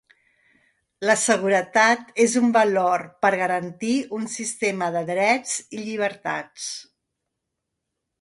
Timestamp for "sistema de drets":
4.37-5.53